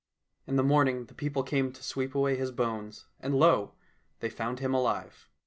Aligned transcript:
In 0.47 0.55
the 0.55 0.63
morning 0.63 1.05
the 1.05 1.13
people 1.13 1.43
came 1.43 1.71
to 1.71 1.83
sweep 1.83 2.15
away 2.15 2.35
his 2.35 2.49
bones, 2.49 3.05
and 3.19 3.35
lo! 3.35 3.75
they 4.19 4.31
found 4.31 4.57
him 4.57 4.73
alive. 4.73 5.29